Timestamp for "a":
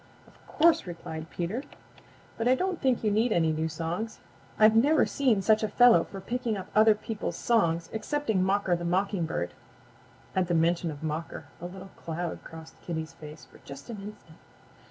5.61-5.67, 11.61-11.67